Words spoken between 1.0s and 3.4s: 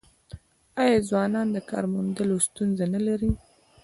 ځوانان د کار موندلو ستونزه نلري؟